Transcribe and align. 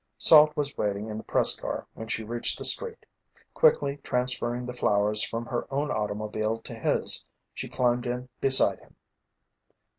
Salt 0.17 0.57
was 0.57 0.75
waiting 0.79 1.09
in 1.09 1.17
the 1.19 1.23
press 1.23 1.55
car 1.59 1.85
when 1.93 2.07
she 2.07 2.23
reached 2.23 2.57
the 2.57 2.65
street. 2.65 3.05
Quickly 3.53 3.97
transferring 3.97 4.65
the 4.65 4.73
flowers 4.73 5.23
from 5.23 5.45
her 5.45 5.71
own 5.71 5.91
automobile 5.91 6.57
to 6.57 6.73
his, 6.73 7.23
she 7.53 7.69
climbed 7.69 8.07
in 8.07 8.27
beside 8.39 8.79
him. 8.79 8.95